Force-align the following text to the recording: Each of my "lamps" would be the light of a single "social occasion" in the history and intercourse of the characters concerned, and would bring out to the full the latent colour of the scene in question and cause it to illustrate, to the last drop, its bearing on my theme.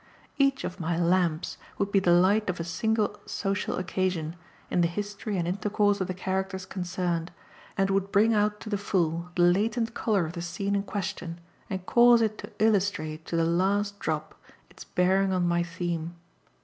Each 0.39 0.63
of 0.63 0.79
my 0.79 0.97
"lamps" 0.99 1.57
would 1.77 1.91
be 1.91 1.99
the 1.99 2.11
light 2.11 2.49
of 2.49 2.59
a 2.59 2.63
single 2.63 3.19
"social 3.27 3.75
occasion" 3.77 4.35
in 4.71 4.81
the 4.81 4.87
history 4.87 5.37
and 5.37 5.47
intercourse 5.47 6.01
of 6.01 6.07
the 6.07 6.15
characters 6.15 6.65
concerned, 6.65 7.31
and 7.77 7.91
would 7.91 8.11
bring 8.11 8.33
out 8.33 8.59
to 8.61 8.69
the 8.71 8.79
full 8.79 9.29
the 9.35 9.43
latent 9.43 9.93
colour 9.93 10.25
of 10.25 10.33
the 10.33 10.41
scene 10.41 10.75
in 10.75 10.81
question 10.81 11.39
and 11.69 11.85
cause 11.85 12.23
it 12.23 12.39
to 12.39 12.51
illustrate, 12.57 13.27
to 13.27 13.35
the 13.35 13.45
last 13.45 13.99
drop, 13.99 14.33
its 14.71 14.83
bearing 14.83 15.31
on 15.31 15.47
my 15.47 15.61
theme. 15.61 16.15